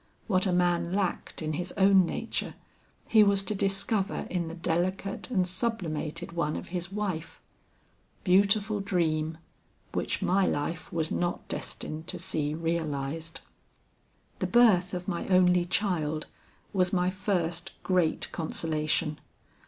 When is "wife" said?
6.91-7.39